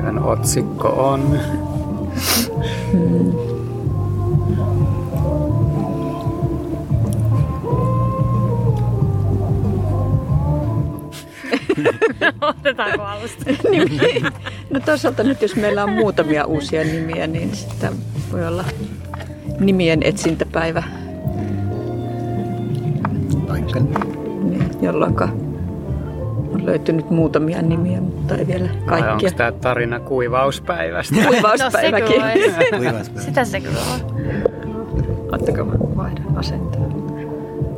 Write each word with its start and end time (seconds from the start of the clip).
Päivän 0.00 0.24
otsikko 0.24 0.88
on... 0.88 1.20
Otetaanko 12.40 13.02
alusta? 13.02 13.44
Niin. 13.70 14.00
No 14.70 14.80
toisaalta 14.80 15.22
nyt 15.22 15.42
jos 15.42 15.56
meillä 15.56 15.84
on 15.84 15.92
muutamia 15.92 16.44
uusia 16.44 16.84
nimiä, 16.84 17.26
niin 17.26 17.56
sitä 17.56 17.92
voi 18.32 18.46
olla 18.46 18.64
nimien 19.58 20.02
etsintäpäivä, 20.02 20.82
Vaikka 23.48 23.80
niin, 23.80 24.70
jolloin 24.82 25.14
on 26.54 26.66
löytynyt 26.66 27.10
muutamia 27.10 27.62
nimiä, 27.62 28.00
mutta 28.00 28.34
ei 28.36 28.46
vielä 28.46 28.68
Vai 28.90 28.98
onko 28.98 29.08
kaikkia. 29.10 29.30
tämä 29.30 29.52
tarina 29.52 30.00
kuivauspäivästä? 30.00 31.14
Kuivauspäiväkin. 31.28 32.20
No 32.20 32.26
se 32.26 32.64
kyllä 32.70 32.78
kuivaspäivä. 32.78 33.20
Sitä 33.20 33.44
se 33.44 33.60
kyllä 33.60 33.78
on. 33.94 34.16
Ottakaa 35.32 35.64
mä 35.64 35.72
vaihdan 35.96 36.36
asentoa. 36.38 36.86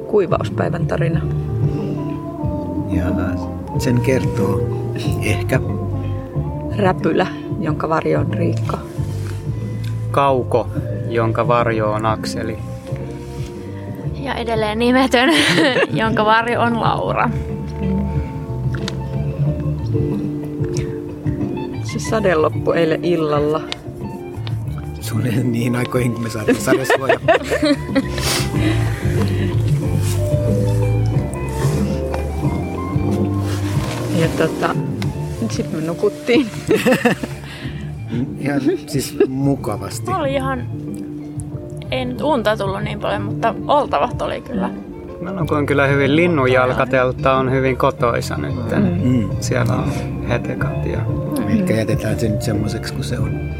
Kuivauspäivän 0.07 0.87
tarina. 0.87 1.21
Ja 2.91 3.05
sen 3.79 4.01
kertoo 4.01 4.61
ehkä 5.23 5.61
Räpylä, 6.77 7.27
jonka 7.61 7.89
varjo 7.89 8.21
on 8.21 8.35
Riikka. 8.35 8.79
Kauko, 10.11 10.69
jonka 11.09 11.49
varjo 11.49 11.93
on 11.93 12.07
Akseli. 12.07 12.59
Ja 14.21 14.35
edelleen 14.35 14.79
nimetön, 14.79 15.31
jonka 16.01 16.25
varjo 16.25 16.61
on 16.61 16.81
Laura. 16.81 17.31
Sade 22.13 22.35
loppui 22.35 22.79
eilen 22.79 23.05
illalla. 23.05 23.61
suunnilleen 25.01 25.53
niihin 25.53 25.77
aikoihin, 25.77 26.13
kun 26.13 26.23
me 26.23 26.31
saatiin 26.31 26.61
sadesuoja. 26.61 27.21
Ja 34.21 34.29
tota, 34.39 34.75
sitten 35.51 35.81
me 35.81 35.87
nukuttiin. 35.87 36.47
Ihan 38.41 38.61
siis 38.87 39.19
mukavasti. 39.29 40.11
Oli 40.11 40.35
ihan... 40.35 40.67
Ei 41.91 42.05
nyt 42.05 42.21
unta 42.21 42.57
tullut 42.57 42.83
niin 42.83 43.01
paljon, 43.01 43.23
mutta 43.23 43.55
oltavat 43.67 44.23
oli 44.23 44.41
kyllä. 44.41 44.71
Mä 45.21 45.31
nukuin 45.31 45.67
kyllä 45.67 45.87
hyvin. 45.87 46.17
Linnunjalkateltta 46.17 47.35
on 47.37 47.51
hyvin 47.51 47.77
kotoisa 47.77 48.37
nyt. 48.37 48.55
Mm. 49.03 49.31
Siellä 49.41 49.75
on 49.75 49.93
hetekat 50.29 50.87
ja... 50.87 51.01
Ehkä 51.53 51.75
jätetään 51.75 52.21
se 52.21 52.29
nyt 52.29 52.43
semmoiseksi 52.43 52.95
kuin 52.95 53.05
se 53.05 53.19
on. 53.19 53.51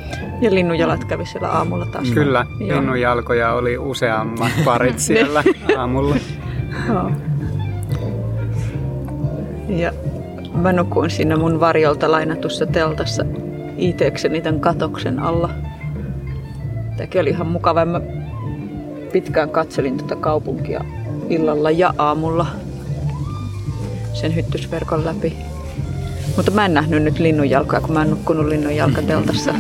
Ja 0.41 0.55
linnunjalat 0.55 1.05
kävi 1.05 1.27
siellä 1.27 1.49
aamulla 1.49 1.87
taas. 1.87 2.11
Kyllä, 2.11 2.47
Joo. 2.61 2.81
linnunjalkoja 2.81 3.53
oli 3.53 3.79
useammat 3.79 4.53
parit 4.65 4.99
siellä 5.09 5.43
aamulla. 5.79 6.17
Joo. 6.89 7.11
Ja 9.69 9.93
mä 10.55 10.73
nukuin 10.73 11.11
siinä 11.11 11.37
mun 11.37 11.61
varjolta 11.61 12.11
lainatussa 12.11 12.67
teltassa 12.67 13.25
itekseni 13.77 14.41
tämän 14.41 14.61
katoksen 14.61 15.19
alla. 15.19 15.51
Tämäkin 16.97 17.21
oli 17.21 17.31
ihan 17.31 17.47
mukava. 17.47 17.85
Mä 17.85 18.01
pitkään 19.13 19.51
katselin 19.51 19.97
tätä 19.97 20.17
kaupunkia 20.17 20.85
illalla 21.29 21.71
ja 21.71 21.95
aamulla 21.99 22.47
sen 24.13 24.35
hyttysverkon 24.35 25.05
läpi. 25.05 25.37
Mutta 26.37 26.51
mä 26.51 26.65
en 26.65 26.75
nähnyt 26.75 27.03
nyt 27.03 27.19
linnunjalkoja, 27.19 27.81
kun 27.81 27.93
mä 27.93 28.03
en 28.03 28.11
nukkunut 28.11 28.47
linnunjalkateltassa. 28.47 29.55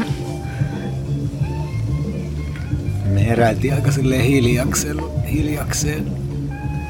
Me 3.12 3.26
heräiltiin 3.26 3.74
aika 3.74 3.92
silleen 3.92 4.24
hiljakseen. 4.24 4.96
hiljakseen. 5.32 6.06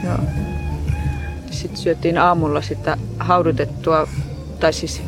Joo. 0.05 0.19
Sitten 1.51 1.81
syötiin 1.81 2.19
aamulla 2.19 2.63
sitä 2.63 2.97
haudutettua, 3.19 4.09
tai 4.61 4.73
siis 4.73 5.03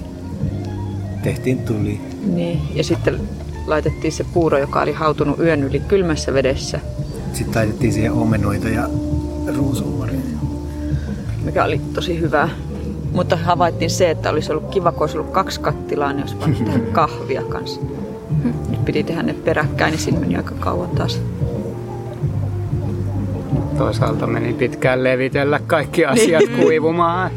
Tehtiin 1.22 1.58
tuli. 1.58 2.00
Niin, 2.26 2.60
ja 2.74 2.84
sitten 2.84 3.20
laitettiin 3.66 4.12
se 4.12 4.24
puuro, 4.24 4.58
joka 4.58 4.80
oli 4.82 4.92
hautunut 4.92 5.38
yön 5.40 5.62
yli 5.62 5.80
kylmässä 5.80 6.32
vedessä, 6.34 6.80
Sitten 7.32 7.54
laitettiin 7.54 7.92
siihen 7.92 8.12
omenoita 8.12 8.68
ja 8.68 8.88
ruusunmaria. 9.56 10.20
mikä 11.44 11.64
oli 11.64 11.80
tosi 11.94 12.20
hyvää. 12.20 12.48
Mutta 13.14 13.36
havaittiin 13.36 13.90
se, 13.90 14.10
että 14.10 14.30
olisi 14.30 14.52
ollut 14.52 14.70
kiva, 14.70 14.92
kun 14.92 15.00
olisi 15.00 15.18
ollut 15.18 15.32
kaksi 15.32 15.60
kattilaa, 15.60 16.12
niin 16.12 16.20
olisi 16.22 16.40
voinut 16.40 16.64
tehdä 16.64 16.78
kahvia 16.92 17.42
kanssa. 17.42 17.80
Nyt 18.70 18.84
piti 18.84 19.02
tehdä 19.04 19.22
ne 19.22 19.34
peräkkäin, 19.34 19.90
niin 19.90 20.00
siinä 20.00 20.20
meni 20.20 20.36
aika 20.36 20.54
kauan 20.60 20.88
taas. 20.90 21.20
Toisaalta 23.78 24.26
meni 24.26 24.52
pitkään 24.52 25.04
levitellä 25.04 25.60
kaikki 25.66 26.04
asiat 26.06 26.44
kuivumaan. 26.60 27.30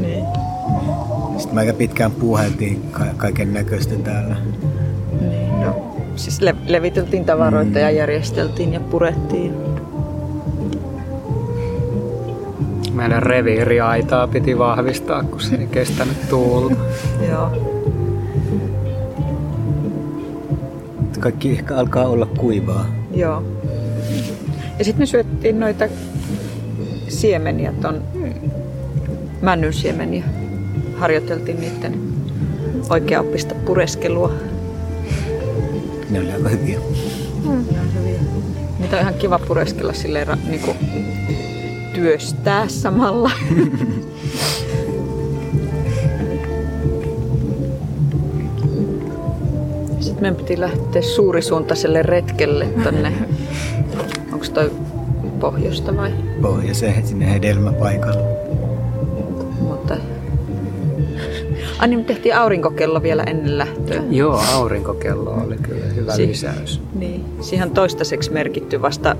Niin. 0.00 0.24
Sitten 1.38 1.54
me 1.54 1.60
aika 1.60 1.72
pitkään 1.72 2.10
puuhailtiin 2.10 2.82
ka- 2.92 3.04
kaiken 3.16 3.54
näköistä 3.54 3.94
täällä. 3.94 4.36
niin 5.20 5.60
no. 5.60 5.76
Siis 6.16 6.40
le- 6.40 6.56
leviteltiin 6.66 7.24
tavaroita 7.24 7.78
ja 7.78 7.90
järjesteltiin 7.90 8.72
ja 8.72 8.80
purettiin. 8.80 9.54
Meidän 12.94 13.22
reviiriaitaa 13.22 14.26
piti 14.26 14.58
vahvistaa, 14.58 15.22
kun 15.22 15.40
se 15.40 15.56
ei 15.56 15.66
kestänyt 15.66 16.28
tuulta. 16.28 16.74
Joo. 17.30 17.50
Kaikki 21.20 21.50
ehkä 21.50 21.76
alkaa 21.76 22.06
olla 22.08 22.26
kuivaa. 22.26 22.86
Joo. 23.14 23.42
Ja 24.78 24.84
sitten 24.84 25.02
me 25.02 25.06
syöttiin 25.06 25.60
noita 25.60 25.84
siemeniä, 27.08 27.72
ton 27.82 28.02
männyn 29.42 29.72
siemeniä. 29.72 30.24
Harjoiteltiin 30.96 31.60
niiden 31.60 31.98
oikeaoppista 32.90 33.54
pureskelua. 33.54 34.32
Ne 36.10 36.20
oli 36.20 36.32
aika 36.32 36.48
hyviä. 36.48 36.78
Ne 37.44 37.50
on 37.50 37.94
hyviä. 37.94 38.20
Niitä 38.78 38.96
on 38.96 39.02
ihan 39.02 39.14
kiva 39.14 39.38
pureskella 39.38 39.92
silleen 39.92 40.28
ra- 40.28 40.48
niinku 40.48 40.76
työstää 41.94 42.68
samalla. 42.68 43.30
Sitten 50.00 50.20
meidän 50.22 50.36
piti 50.36 50.60
lähteä 50.60 51.02
suurisuuntaiselle 51.02 52.02
retkelle 52.02 52.66
tonne. 52.84 53.12
Onko 54.32 54.46
toi 54.54 54.70
pohjoista 55.40 55.96
vai? 55.96 56.12
Pohjoiseen 56.42 57.06
sinne 57.06 57.32
hedelmäpaikalle. 57.32 58.24
Mutta... 59.60 59.96
Ai 61.78 61.88
niin, 61.88 61.98
me 61.98 62.04
tehtiin 62.04 62.36
aurinkokello 62.36 63.02
vielä 63.02 63.22
ennen 63.22 63.58
lähtöä. 63.58 64.02
Joo, 64.10 64.42
aurinkokello 64.52 65.30
oli 65.46 65.56
kyllä 65.62 65.84
hyvä 65.86 66.12
Si- 66.12 66.26
lisäys. 66.26 66.80
Niin, 66.94 67.24
siihen 67.40 67.68
on 67.68 67.74
toistaiseksi 67.74 68.32
merkitty 68.32 68.82
vasta 68.82 69.16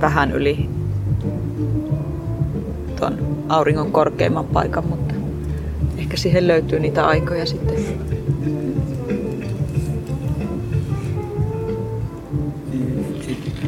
vähän 0.00 0.32
yli 0.32 0.68
tuon 3.00 3.44
auringon 3.48 3.92
korkeimman 3.92 4.44
paikan, 4.44 4.86
mutta 4.86 5.14
ehkä 5.98 6.16
siihen 6.16 6.48
löytyy 6.48 6.80
niitä 6.80 7.06
aikoja 7.06 7.46
sitten. 7.46 7.74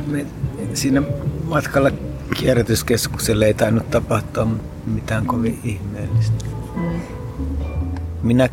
Me, 0.07 0.27
siinä 0.75 1.03
matkalla 1.45 1.91
kierrätyskeskukselle 2.37 3.47
ei 3.47 3.55
tainnut 3.55 3.91
tapahtua 3.91 4.47
mitään 4.87 5.27
kovin 5.27 5.59
ihmeellistä. 5.65 6.45
Minä 8.23 8.49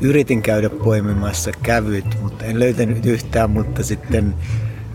yritin 0.00 0.42
käydä 0.42 0.70
poimimassa 0.70 1.50
kävyt, 1.62 2.16
mutta 2.22 2.44
en 2.44 2.58
löytänyt 2.58 3.06
yhtään, 3.06 3.50
mutta 3.50 3.82
sitten 3.82 4.34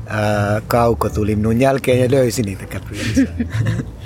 ää, 0.05 0.61
Kauko 0.67 1.09
tuli 1.09 1.35
minun 1.35 1.59
jälkeen 1.59 1.99
ja 1.99 2.11
löysi 2.11 2.41
niitä 2.41 2.65
käpyjä 2.65 3.03
lisää. 3.03 3.35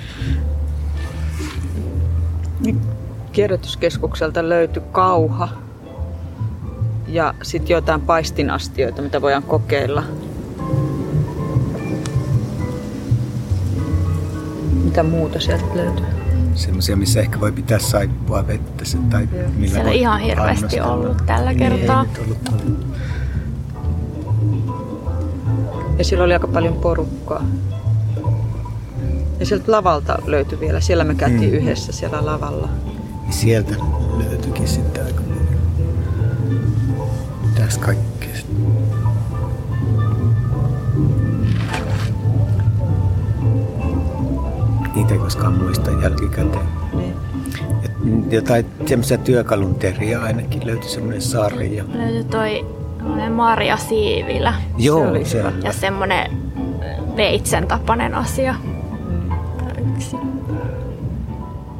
Kierrätyskeskukselta 3.32 4.48
löytyi 4.48 4.82
kauha 4.92 5.48
ja 7.08 7.34
sitten 7.42 7.74
jotain 7.74 8.00
paistinastioita, 8.00 9.02
mitä 9.02 9.22
voidaan 9.22 9.42
kokeilla. 9.42 10.02
Mitä 14.84 15.02
muuta 15.02 15.40
sieltä 15.40 15.64
löytyy? 15.74 16.04
Semmoisia, 16.54 16.96
missä 16.96 17.20
ehkä 17.20 17.40
voi 17.40 17.52
pitää 17.52 17.78
saippua 17.78 18.46
vettä 18.46 18.84
se- 18.84 18.98
tai 19.10 19.28
millä 19.56 19.74
Siellä 19.74 19.90
ei 19.90 20.00
ihan 20.00 20.20
hirveästi 20.20 20.80
ollut 20.80 21.16
tällä 21.26 21.52
Niin, 21.52 21.58
kertaa. 21.58 22.02
Ei 22.02 22.08
nyt 22.08 22.18
ollut 22.24 22.44
paljon. 22.44 22.84
Ja 25.98 26.04
siellä 26.04 26.24
oli 26.24 26.32
aika 26.32 26.48
paljon 26.48 26.74
porukkaa. 26.74 27.44
Ja 29.42 29.46
sieltä 29.46 29.72
lavalta 29.72 30.18
löytyi 30.26 30.60
vielä. 30.60 30.80
Siellä 30.80 31.04
me 31.04 31.14
käytiin 31.14 31.50
Mm. 31.50 31.56
yhdessä 31.56 31.92
siellä 31.92 32.26
lavalla. 32.26 32.68
Sieltä 33.30 33.74
löytyikin 34.18 34.68
sitten 34.68 35.04
aika 35.04 35.22
tarpeeksi 37.54 37.80
kaikkea. 37.80 38.32
Niitä 44.94 45.12
ei 45.14 45.18
koskaan 45.20 45.52
muista 45.62 45.90
jälkikäteen. 46.02 46.66
Niin. 46.92 47.14
Et 47.84 47.92
jotain 48.32 48.66
semmoisia 48.86 49.18
työkalunteria 49.18 50.22
ainakin 50.22 50.66
löytyi 50.66 50.90
semmoinen 50.90 51.22
sarja. 51.22 51.84
Löytyi 51.94 52.24
toi 52.24 52.66
Marja 53.34 53.76
Siivilä 53.76 54.54
Joo, 54.78 55.08
oli 55.10 55.24
se 55.24 55.44
on. 55.44 55.52
ja 55.62 55.72
semmonen 55.72 56.30
veitsen 57.16 57.66
tapainen 57.66 58.14
asia. 58.14 58.54
Yksi. 59.94 60.16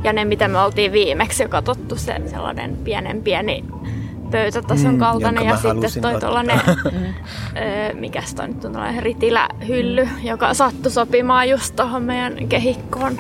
Ja 0.05 0.13
ne, 0.13 0.25
mitä 0.25 0.49
me 0.49 0.59
oltiin 0.61 0.93
viimeksi 0.93 1.43
jo 1.43 1.49
katsottu, 1.49 1.97
se 1.97 2.17
sellainen 2.27 2.77
pienen 2.77 3.23
pieni 3.23 3.65
pöytätason 4.31 4.93
Mm, 4.95 4.99
kaltainen 4.99 5.45
ja 5.45 5.57
sitten 5.57 6.03
toi 6.03 6.21
tuollainen, 6.21 6.61
ö, 6.69 7.95
mikäs 7.95 8.35
toi 8.35 8.49
nyt 8.49 8.65
on, 8.65 8.73
tällainen 8.73 9.03
ritilähylly, 9.03 10.09
joka 10.23 10.55
sattui 10.55 10.91
sopimaan 10.91 11.49
just 11.49 11.77
tuohon 11.77 12.03
meidän 12.03 12.49
kehikkoon. 12.49 13.19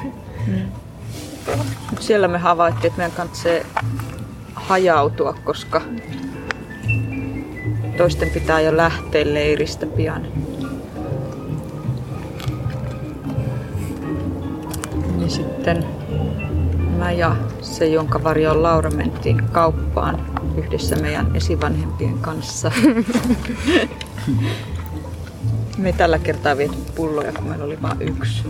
Mut 1.91 2.03
Siellä 2.03 2.29
me 2.29 2.39
havaittiin, 2.39 2.87
että 2.87 2.99
meidän 2.99 3.17
kanssa 3.17 3.49
hajautua, 4.55 5.35
koska 5.45 5.81
toisten 7.97 8.31
pitää 8.31 8.61
jo 8.61 8.77
lähteä 8.77 9.35
leiristä 9.35 9.87
pian. 9.87 10.27
Sitten 15.33 15.85
mä 16.99 17.13
ja 17.13 17.37
se, 17.63 17.87
jonka 17.87 18.25
varjoon 18.25 18.63
Laura 18.63 18.91
mentiin 18.91 19.43
kauppaan 19.53 20.27
yhdessä 20.57 20.97
meidän 20.97 21.37
esivanhempien 21.37 22.19
kanssa. 22.19 22.73
Me 25.79 25.93
tällä 25.93 26.19
kertaa 26.19 26.57
viety 26.57 26.77
pulloja, 26.95 27.33
kun 27.33 27.45
meillä 27.45 27.65
oli 27.65 27.83
vain 27.83 28.03
yksi. 28.03 28.45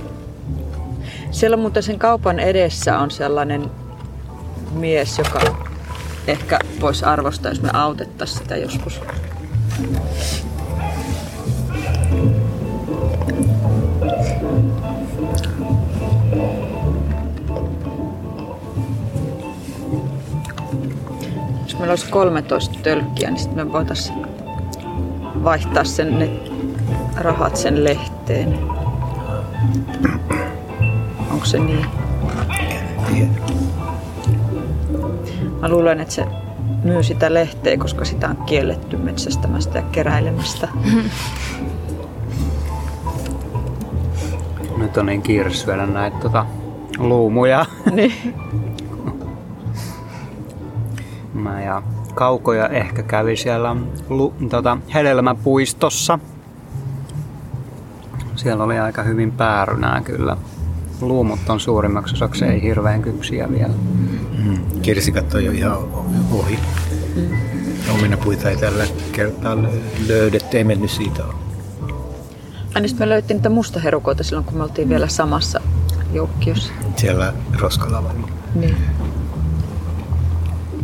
Siellä 1.31 1.57
muuten 1.57 1.83
sen 1.83 1.99
kaupan 1.99 2.39
edessä 2.39 2.99
on 2.99 3.11
sellainen 3.11 3.71
mies, 4.73 5.19
joka 5.19 5.41
ehkä 6.27 6.59
voisi 6.81 7.05
arvostaa, 7.05 7.51
jos 7.51 7.63
me 7.63 7.71
autettaisiin 7.73 8.39
sitä 8.39 8.57
joskus. 8.57 9.01
Meillä 21.93 22.03
olisi 22.03 22.13
13 22.13 22.79
tölkkiä, 22.83 23.31
niin 23.31 23.39
sitten 23.39 23.67
me 23.67 23.73
voitaisiin 23.73 24.27
vaihtaa 25.45 25.85
sen, 25.85 26.19
ne 26.19 26.31
rahat 27.17 27.57
sen 27.57 27.85
lehteen. 27.85 28.59
Onko 31.31 31.45
se 31.45 31.59
niin? 31.59 31.87
Mä 35.61 35.69
luulen, 35.69 36.01
että 36.01 36.15
se 36.15 36.25
myy 36.85 37.03
sitä 37.03 37.35
lehteä, 37.35 37.77
koska 37.77 38.05
sitä 38.05 38.29
on 38.29 38.37
kielletty 38.37 38.97
metsästämästä 38.97 39.79
ja 39.79 39.85
keräilemästä. 39.93 40.69
Nyt 44.77 44.97
on 44.97 45.07
niin 45.07 45.23
kiire 45.23 45.51
syödä 45.51 45.87
näitä 45.87 46.17
tota, 46.19 46.47
luumuja. 46.99 47.67
niin. 47.93 48.13
Mä 51.43 51.63
ja 51.63 51.83
Kaukoja 52.15 52.69
ehkä 52.69 53.03
kävi 53.03 53.37
siellä 53.37 53.77
lu, 54.09 54.35
tota, 54.51 54.79
hedelmäpuistossa. 54.95 56.19
Siellä 58.37 58.65
oli 58.65 58.79
aika 58.79 59.03
hyvin 59.03 59.33
päärynää 59.33 60.01
kyllä. 60.01 60.37
Luumut 61.01 61.49
on 61.49 61.61
suurimmaksi 61.61 62.15
osaksi 62.15 62.45
ei 62.45 62.63
hirveän 62.63 63.03
kypsiä 63.03 63.51
vielä. 63.51 63.73
Mm. 64.45 64.59
Kirsikat 64.83 65.35
on 65.35 65.45
jo 65.45 65.53
ihan 65.53 65.79
ohi. 66.33 66.59
Omenapuita 67.95 68.51
ei 68.51 68.57
tällä 68.57 68.85
kertaa 69.13 69.55
lö- 69.55 70.09
löydetty, 70.09 70.57
ei 70.57 70.65
mennyt 70.65 70.91
siitä 70.91 71.25
ole. 71.25 71.35
Aina 72.75 72.89
me 72.99 73.09
löyttiin 73.09 73.37
niitä 73.37 73.49
mustaherukoita 73.49 74.25
silloin, 74.25 74.45
kun 74.45 74.57
me 74.57 74.63
oltiin 74.63 74.89
vielä 74.89 75.09
samassa 75.09 75.61
joukkiossa. 76.13 76.73
Siellä 76.97 77.33
Roskolavalla. 77.59 78.29
Niin. 78.55 78.77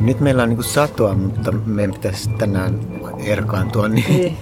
Nyt 0.00 0.20
meillä 0.20 0.42
on 0.42 0.48
niin 0.48 0.64
satoa, 0.64 1.14
mutta 1.14 1.52
meidän 1.52 1.94
pitäisi 1.94 2.30
tänään 2.30 2.80
erkaantua. 3.24 3.88
Niin 3.88 4.16
niin. 4.16 4.36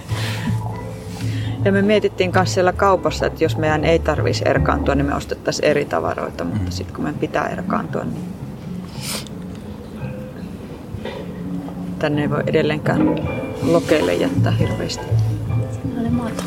Ja 1.65 1.71
me 1.71 1.81
mietittiin 1.81 2.31
myös 2.35 2.53
siellä 2.53 2.73
kaupassa, 2.73 3.25
että 3.25 3.43
jos 3.43 3.57
meidän 3.57 3.85
ei 3.85 3.99
tarvitsisi 3.99 4.49
erkaantua, 4.49 4.95
niin 4.95 5.05
me 5.05 5.15
ostettaisiin 5.15 5.65
eri 5.65 5.85
tavaroita, 5.85 6.43
mutta 6.43 6.71
sitten 6.71 6.95
kun 6.95 7.03
meidän 7.03 7.19
pitää 7.19 7.47
erkaantua, 7.47 8.03
niin 8.03 8.23
tänne 11.99 12.21
ei 12.21 12.29
voi 12.29 12.43
edelleenkään 12.47 13.15
lokeille 13.61 14.13
jättää 14.13 14.51
hirveästi. 14.51 15.05
Oli 16.01 16.09
maata. 16.09 16.43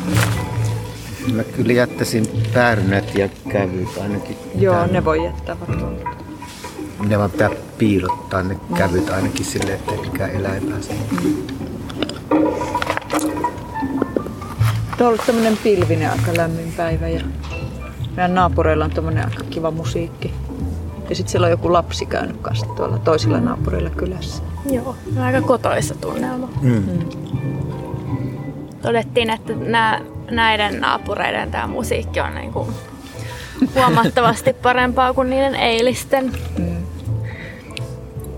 mä 1.33 1.43
kyllä 1.43 1.73
jättäisin 1.73 2.25
päärynät 2.53 3.15
ja 3.15 3.29
kävyt 3.49 3.97
ainakin. 4.01 4.37
Joo, 4.55 4.75
tänne. 4.75 4.93
ne 4.93 5.05
voi 5.05 5.25
jättää 5.25 5.59
varmaan. 5.59 6.20
Ne 7.07 7.17
vaan 7.17 7.31
pitää 7.31 7.49
piilottaa 7.77 8.43
ne 8.43 8.57
kävyt 8.77 9.09
ainakin 9.09 9.45
silleen, 9.45 9.79
ettei 9.79 9.97
mikään 9.97 10.31
eläin 10.31 10.63
pääse. 10.63 10.93
Tämä 14.97 14.99
on 14.99 15.07
ollut 15.07 15.25
tämmöinen 15.25 15.57
pilvinen 15.63 16.11
aika 16.11 16.37
lämmin 16.37 16.73
päivä 16.77 17.07
ja 17.07 17.21
meidän 18.15 18.35
naapureilla 18.35 18.85
on 18.85 18.91
tämmöinen 18.91 19.25
aika 19.25 19.43
kiva 19.49 19.71
musiikki. 19.71 20.33
Ja 21.09 21.15
sitten 21.15 21.31
siellä 21.31 21.45
on 21.45 21.51
joku 21.51 21.73
lapsi 21.73 22.05
käynyt 22.05 22.37
kanssa 22.41 22.65
tuolla 22.65 22.97
toisilla 22.97 23.39
naapureilla 23.39 23.89
kylässä. 23.89 24.43
Joo, 24.71 24.95
aika 25.21 25.41
kotoisa 25.41 25.95
tunnelma. 25.95 26.49
Mm. 26.61 26.83
Todettiin, 28.81 29.29
että 29.29 29.53
nää, 29.53 30.01
näiden 30.31 30.81
naapureiden 30.81 31.51
tämä 31.51 31.67
musiikki 31.67 32.19
on 32.19 32.35
niinku 32.35 32.67
huomattavasti 33.75 34.53
parempaa 34.53 35.13
kuin 35.13 35.29
niiden 35.29 35.55
eilisten. 35.55 36.31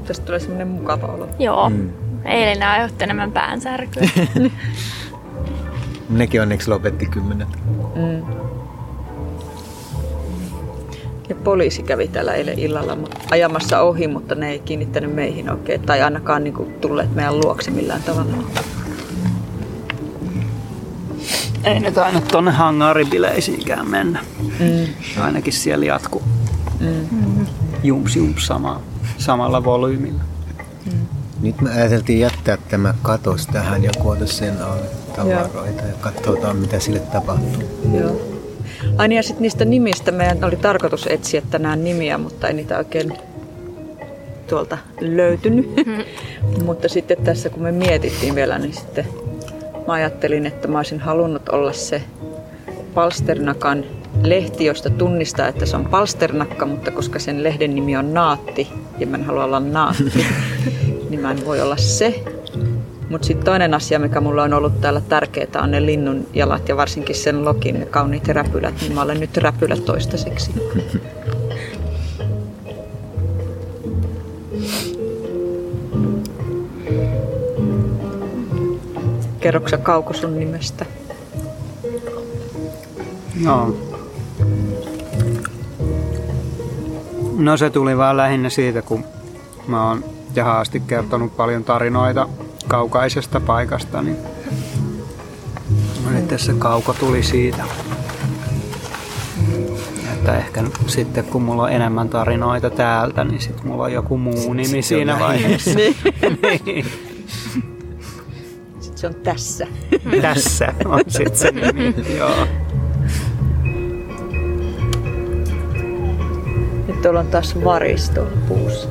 Tästä 0.07 0.25
tulee 0.25 0.39
semmoinen 0.39 0.67
mukava 0.67 1.07
olo. 1.07 1.27
Joo, 1.39 1.69
Mm. 1.69 1.75
mm. 1.75 2.25
eilinen 2.25 2.67
aiheutti 2.67 3.03
enemmän 3.03 3.31
päänsärkyä. 3.31 4.09
Nekin 6.09 6.41
onneksi 6.41 6.69
lopetti 6.69 7.05
kymmenet. 7.05 7.47
Mm. 7.95 8.23
Ja 11.29 11.35
poliisi 11.35 11.83
kävi 11.83 12.07
täällä 12.07 12.33
eilen 12.33 12.59
illalla 12.59 12.97
ajamassa 13.31 13.81
ohi, 13.81 14.07
mutta 14.07 14.35
ne 14.35 14.49
ei 14.51 14.59
kiinnittänyt 14.59 15.15
meihin 15.15 15.49
oikein. 15.51 15.81
Tai 15.81 16.01
ainakaan 16.01 16.43
niinku 16.43 16.71
tulleet 16.81 17.15
meidän 17.15 17.39
luokse 17.39 17.71
millään 17.71 18.03
tavalla. 18.03 18.33
Ei 21.63 21.79
ne 21.79 21.91
tainnut 21.91 22.27
tonne 22.27 22.51
hangaribileisiinkään 22.51 23.89
mennä. 23.89 24.19
Mm. 24.59 24.85
Ainakin 25.23 25.53
siellä 25.53 25.85
jatku 25.85 26.21
Mm. 26.79 27.45
jumps 27.83 28.15
jumps 28.15 28.47
sama, 28.47 28.81
samalla 29.17 29.63
volyymilla. 29.63 30.21
Nyt 31.41 31.61
me 31.61 31.71
ajateltiin 31.73 32.19
jättää 32.19 32.57
tämä 32.69 32.93
katos 33.01 33.47
tähän 33.47 33.83
ja 33.83 33.91
kuota 33.99 34.27
sen 34.27 34.61
alle 34.63 34.85
tavaroita 35.15 35.81
ja 35.81 35.93
katsotaan 36.01 36.57
mitä 36.57 36.79
sille 36.79 36.99
tapahtuu. 36.99 37.63
Joo. 37.99 38.21
Ai 38.97 39.07
niin, 39.07 39.17
ja 39.17 39.23
sitten 39.23 39.41
niistä 39.41 39.65
nimistä 39.65 40.11
meidän 40.11 40.43
oli 40.43 40.55
tarkoitus 40.55 41.07
etsiä 41.07 41.41
tänään 41.49 41.83
nimiä, 41.83 42.17
mutta 42.17 42.47
ei 42.47 42.53
niitä 42.53 42.77
oikein 42.77 43.13
tuolta 44.49 44.77
löytynyt. 45.01 45.69
mutta 46.65 46.89
sitten 46.89 47.17
tässä 47.23 47.49
kun 47.49 47.63
me 47.63 47.71
mietittiin 47.71 48.35
vielä, 48.35 48.59
niin 48.59 48.73
sitten 48.73 49.07
mä 49.87 49.93
ajattelin, 49.93 50.45
että 50.45 50.67
mä 50.67 50.77
olisin 50.77 50.99
halunnut 50.99 51.49
olla 51.49 51.73
se 51.73 52.01
Palsternakan 52.93 53.85
lehti, 54.23 54.65
josta 54.65 54.89
tunnistaa, 54.89 55.47
että 55.47 55.65
se 55.65 55.75
on 55.75 55.85
Palsternakka, 55.85 56.65
mutta 56.65 56.91
koska 56.91 57.19
sen 57.19 57.43
lehden 57.43 57.75
nimi 57.75 57.97
on 57.97 58.13
Naatti 58.13 58.67
ja 58.99 59.07
mä 59.07 59.17
en 59.17 59.23
halua 59.23 59.43
olla 59.43 59.59
Naatti, 59.59 60.25
niin 61.09 61.21
mä 61.21 61.31
en 61.31 61.45
voi 61.45 61.61
olla 61.61 61.77
se. 61.77 62.23
Mutta 63.09 63.27
sitten 63.27 63.45
toinen 63.45 63.73
asia, 63.73 63.99
mikä 63.99 64.21
mulla 64.21 64.43
on 64.43 64.53
ollut 64.53 64.81
täällä 64.81 65.01
tärkeää, 65.01 65.61
on 65.63 65.71
ne 65.71 65.85
linnun 65.85 66.27
jalat 66.33 66.69
ja 66.69 66.77
varsinkin 66.77 67.15
sen 67.15 67.45
lokin, 67.45 67.79
ne 67.79 67.85
kauniit 67.85 68.27
räpylät, 68.27 68.75
niin 68.81 68.93
mä 68.93 69.01
olen 69.01 69.19
nyt 69.19 69.37
räpylä 69.37 69.77
toistaiseksi. 69.77 70.51
Kerroksä 79.43 79.77
Kauko 79.77 80.13
sun 80.13 80.39
nimestä? 80.39 80.85
No. 83.43 83.75
No 87.37 87.57
se 87.57 87.69
tuli 87.69 87.97
vaan 87.97 88.17
lähinnä 88.17 88.49
siitä, 88.49 88.81
kun 88.81 89.05
mä 89.67 89.87
oon 89.87 90.03
tähän 90.33 90.57
asti 90.57 90.79
kertonut 90.79 91.37
paljon 91.37 91.63
tarinoita 91.63 92.29
kaukaisesta 92.67 93.39
paikasta, 93.39 94.01
niin 94.01 94.17
nyt 96.09 96.39
se 96.39 96.53
kauko 96.53 96.93
tuli 96.93 97.23
siitä. 97.23 97.63
Että 100.13 100.37
ehkä 100.37 100.63
sitten 100.87 101.23
kun 101.23 101.41
mulla 101.41 101.63
on 101.63 101.71
enemmän 101.71 102.09
tarinoita 102.09 102.69
täältä, 102.69 103.23
niin 103.23 103.41
sitten 103.41 103.67
mulla 103.67 103.83
on 103.83 103.93
joku 103.93 104.17
muu 104.17 104.53
nimi 104.53 104.67
Sit 104.67 104.71
se 104.71 104.95
on 104.95 104.99
siinä 104.99 105.19
vaiheessa. 105.19 105.69
Niin. 106.65 107.12
Se 109.03 109.07
on 109.07 109.15
tässä. 109.15 109.67
Tässä 110.21 110.73
on 110.85 111.01
sitten 111.07 111.37
se 111.37 111.51
nimi. 111.51 111.95
Joo. 112.17 112.47
Nyt 116.87 117.01
tuolla 117.01 117.19
on 117.19 117.27
taas 117.27 117.63
varis 117.63 118.09
tuolla 118.09 118.31
puussa. 118.47 118.87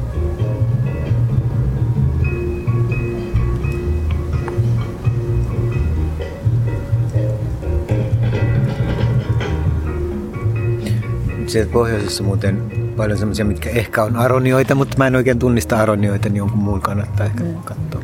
Sieltä 11.46 11.72
pohjoisessa 11.72 12.22
muuten 12.22 12.62
paljon 12.96 13.18
semmoisia, 13.18 13.44
mitkä 13.44 13.70
ehkä 13.70 14.02
on 14.02 14.16
aronioita, 14.16 14.74
mutta 14.74 14.98
mä 14.98 15.06
en 15.06 15.16
oikein 15.16 15.38
tunnista 15.38 15.76
aronioita, 15.76 16.28
niin 16.28 16.36
jonkun 16.36 16.58
muun 16.58 16.80
kannattaa 16.80 17.26
ehkä 17.26 17.44
Mm. 17.44 17.54
katsoa. 17.64 18.02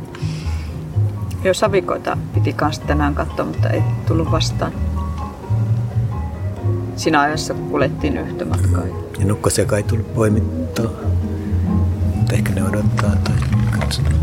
Joo, 1.45 1.55
savikoita 1.55 2.19
piti 2.35 2.53
kanssa 2.53 2.83
tänään 2.87 3.15
katsoa, 3.15 3.45
mutta 3.45 3.71
ei 3.71 3.83
tullut 4.07 4.31
vastaan. 4.31 4.73
Siinä 6.97 7.21
ajassa 7.21 7.55
kun 7.55 7.71
kuljettiin 7.71 8.19
yhtä 8.19 8.45
matkaa. 8.45 8.83
Ja 9.19 9.25
nukkosia 9.27 9.65
kai 9.65 9.83
tullut 9.83 10.15
poimittua. 10.15 10.91
Mutta 12.15 12.35
ehkä 12.35 12.53
ne 12.53 12.65
odottaa 12.65 13.17
tai 13.25 13.35
katsotaan. 13.81 14.15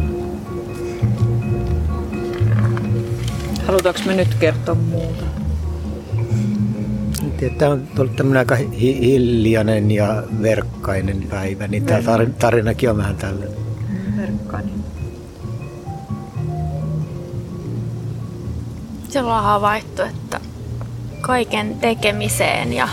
Halutaanko 3.68 4.00
me 4.06 4.14
nyt 4.14 4.34
kertoa 4.36 4.76
muuta? 4.76 5.24
Tämä 7.58 7.72
on 7.72 7.88
ollut 8.00 8.16
tämmöinen 8.16 8.40
aika 8.40 8.56
hi- 8.56 9.00
hiljainen 9.02 9.92
ja 9.92 10.24
verkkainen 10.42 11.24
päivä, 11.30 11.68
niin 11.68 11.86
tämä 11.86 12.00
tar- 12.00 12.30
tarinakin 12.40 12.90
on 12.90 12.98
vähän 12.98 13.16
tällainen. 13.16 13.58
Verkkaani. 14.18 14.85
Siellä 19.16 19.38
on 19.38 19.44
havaittu, 19.44 20.02
että 20.02 20.40
kaiken 21.22 21.76
tekemiseen 21.76 22.74
ja 22.74 22.88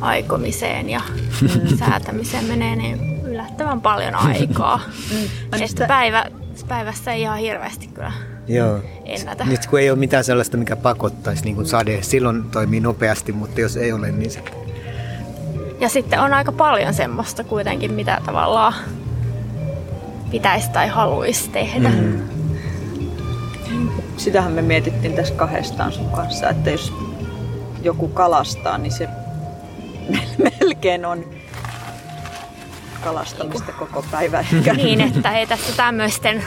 aikomiseen 0.00 0.90
ja 0.90 1.00
säätämiseen 1.78 2.44
menee 2.44 2.76
niin 2.76 3.26
yllättävän 3.26 3.80
paljon 3.80 4.14
aikaa. 4.14 4.80
Mä 5.52 5.58
Että 5.64 5.86
päivä, 5.86 6.26
päivässä 6.68 7.12
ei 7.12 7.22
ihan 7.22 7.38
hirveästi 7.38 7.86
kyllä 7.86 8.12
Joo. 8.48 8.80
ennätä. 9.04 9.44
Nyt 9.44 9.66
kun 9.66 9.80
ei 9.80 9.90
ole 9.90 9.98
mitään 9.98 10.24
sellaista, 10.24 10.56
mikä 10.56 10.76
pakottaisi, 10.76 11.44
niin 11.44 11.54
kuin 11.54 11.66
sade, 11.66 12.02
silloin 12.02 12.44
toimii 12.50 12.80
nopeasti, 12.80 13.32
mutta 13.32 13.60
jos 13.60 13.76
ei 13.76 13.92
ole, 13.92 14.12
niin 14.12 14.30
se... 14.30 14.42
Ja 15.80 15.88
sitten 15.88 16.20
on 16.20 16.32
aika 16.32 16.52
paljon 16.52 16.94
semmoista 16.94 17.44
kuitenkin, 17.44 17.92
mitä 17.92 18.20
tavallaan 18.26 18.74
pitäisi 20.30 20.70
tai 20.70 20.88
haluaisi 20.88 21.50
tehdä. 21.50 21.88
Mm. 21.88 22.39
Sitähän 24.20 24.52
me 24.52 24.62
mietittiin 24.62 25.14
tässä 25.14 25.34
kahdestaan 25.34 25.92
sun 25.92 26.10
kanssa, 26.10 26.48
että 26.48 26.70
jos 26.70 26.92
joku 27.82 28.08
kalastaa, 28.08 28.78
niin 28.78 28.92
se 28.92 29.08
melkein 30.60 31.04
on 31.04 31.24
kalastamista 33.04 33.72
koko 33.72 34.04
päivä. 34.10 34.44
Niin, 34.76 35.00
että 35.00 35.38
ei 35.38 35.46
tässä 35.46 35.72
tämmöisten 35.76 36.42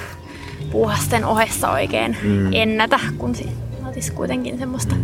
puuhasten 0.71 1.25
ohessa 1.25 1.71
oikein 1.71 2.17
mm. 2.23 2.53
ennätä, 2.53 2.99
kun 3.17 3.35
se 3.35 3.45
olisi 3.87 4.11
kuitenkin 4.11 4.59
semmoista 4.59 4.95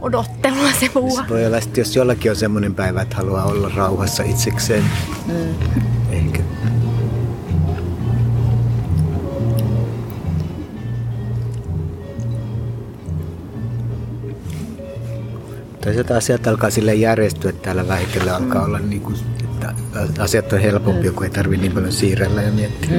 odottelua 0.00 0.72
se 0.80 0.88
puuha. 0.88 1.22
Se 1.22 1.28
voi 1.28 1.46
olla, 1.46 1.58
että 1.58 1.80
jos 1.80 1.96
jollakin 1.96 2.30
on 2.30 2.36
semmoinen 2.36 2.74
päivä, 2.74 3.02
että 3.02 3.16
haluaa 3.16 3.44
olla 3.44 3.70
rauhassa 3.76 4.22
itsekseen, 4.22 4.84
Mm. 5.26 5.54
ehkä. 6.12 6.42
Toisaalta 15.80 16.16
asiat 16.16 16.46
alkaa 16.46 16.70
sille 16.70 16.94
järjestyä 16.94 17.52
täällä 17.52 17.88
vähitellen 17.88 18.34
alkaa 18.34 18.64
olla 18.64 18.78
niin 18.78 19.02
kuin, 19.02 19.16
että 19.44 19.74
asiat 20.22 20.52
on 20.52 20.58
helpompi, 20.60 21.10
kun 21.10 21.24
ei 21.24 21.30
tarvitse 21.30 21.62
niin 21.62 21.72
paljon 21.72 21.92
siirrellä 21.92 22.42
ja 22.42 22.52
miettiä. 22.52 22.90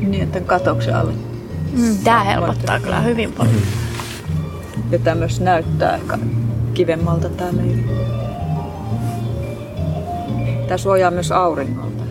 Niin, 0.00 0.22
että 0.22 0.40
katoksen 0.40 0.96
alle. 0.96 1.12
Mm, 1.72 1.96
Tämä 2.04 2.24
helpottaa 2.24 2.80
kyllä 2.80 3.00
hyvin 3.00 3.32
paljon. 3.32 3.62
Ja 4.90 4.98
tämä 4.98 5.16
myös 5.16 5.40
näyttää 5.40 5.92
aika 5.92 6.18
kivemmalta 6.74 7.28
tää 7.28 7.50
leiri. 7.56 7.84
Tämä 10.66 10.78
suojaa 10.78 11.10
myös 11.10 11.32
auringolta. 11.32 12.02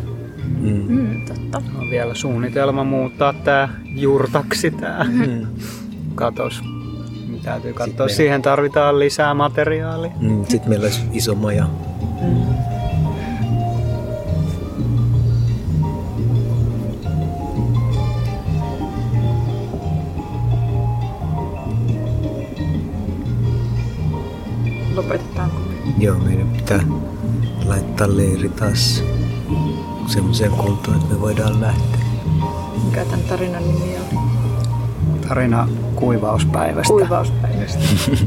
Mm. 0.59 0.83
Mm, 0.88 1.25
totta. 1.25 1.61
On 1.79 1.89
vielä 1.89 2.13
suunnitelma 2.13 2.83
muuttaa 2.83 3.33
tää 3.33 3.69
jurtaksi 3.95 4.71
tää 4.71 5.05
katos. 6.15 6.61
Täytyy 7.43 7.73
katsoa, 7.73 7.97
meillä- 7.97 8.15
siihen 8.15 8.41
tarvitaan 8.41 9.00
lisää 9.00 9.33
materiaalia. 9.33 10.11
Mm. 10.19 10.45
Sitten 10.50 10.69
meillä 10.69 10.83
olisi 10.85 11.01
iso 11.11 11.35
maja. 11.35 11.65
Lopetetaanko? 24.95 25.57
Joo, 25.97 26.17
meidän 26.17 26.47
pitää 26.47 26.83
laittaa 27.65 28.17
leiri 28.17 28.50
taas 28.50 29.03
semmoiseen 30.07 30.51
kuntoon, 30.51 30.97
että 30.97 31.13
me 31.13 31.21
voidaan 31.21 31.61
lähteä. 31.61 32.01
Mikä 32.85 33.05
tämän 33.05 33.19
tarinan 33.29 33.63
nimi 33.67 33.95
on? 33.97 34.20
Tarina 35.31 35.67
kuivauspäivästä. 35.95 36.93
Kuivauspäivästä. 36.93 37.79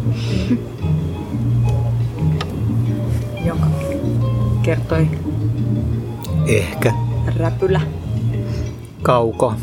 Jonka 3.47 3.67
kertoi 4.63 5.09
Ehkä. 6.47 6.93
Räpylä. 7.37 7.81
Kauko. 9.03 9.55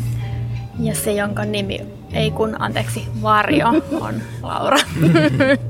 Ja 0.78 0.94
se, 0.94 1.12
jonka 1.12 1.44
nimi 1.44 1.80
ei 2.12 2.30
kun, 2.30 2.56
anteeksi, 2.58 3.08
Varjo 3.22 3.68
on 4.06 4.14
Laura. 4.42 4.76